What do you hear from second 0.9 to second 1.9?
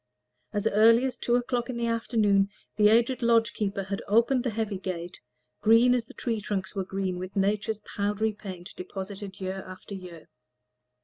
as two o'clock in the